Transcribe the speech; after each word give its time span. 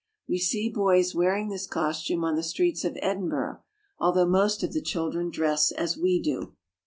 We 0.27 0.39
see 0.39 0.67
boys 0.67 1.13
wearing 1.13 1.49
this 1.49 1.67
costume 1.67 2.23
on 2.23 2.33
the 2.35 2.41
streets 2.41 2.83
of 2.83 2.97
Edin 3.03 3.29
burgh, 3.29 3.59
although 3.99 4.25
most 4.25 4.63
of 4.63 4.73
the 4.73 4.81
children 4.81 5.29
dress 5.29 5.71
as 5.71 5.95
we 5.95 6.19
do. 6.19 6.55